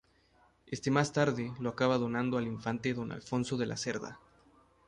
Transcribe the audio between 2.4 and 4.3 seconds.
Infante Don Alfonso de La Cerda.